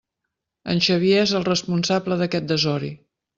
[0.73, 2.91] En Xavier és el responsable d'aquest desori!